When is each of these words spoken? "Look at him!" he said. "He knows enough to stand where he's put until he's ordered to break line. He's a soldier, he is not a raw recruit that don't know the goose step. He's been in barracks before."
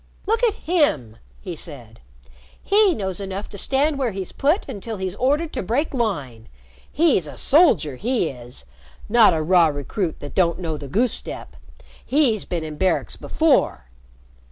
"Look 0.25 0.43
at 0.43 0.55
him!" 0.55 1.17
he 1.41 1.55
said. 1.55 1.99
"He 2.63 2.95
knows 2.95 3.19
enough 3.19 3.47
to 3.49 3.57
stand 3.59 3.99
where 3.99 4.09
he's 4.13 4.31
put 4.31 4.67
until 4.67 4.97
he's 4.97 5.13
ordered 5.13 5.53
to 5.53 5.61
break 5.61 5.93
line. 5.93 6.47
He's 6.91 7.27
a 7.27 7.37
soldier, 7.37 7.97
he 7.97 8.29
is 8.29 8.65
not 9.07 9.35
a 9.35 9.43
raw 9.43 9.67
recruit 9.67 10.19
that 10.19 10.33
don't 10.33 10.57
know 10.57 10.75
the 10.75 10.87
goose 10.87 11.13
step. 11.13 11.55
He's 12.03 12.45
been 12.45 12.63
in 12.63 12.77
barracks 12.77 13.15
before." 13.15 13.89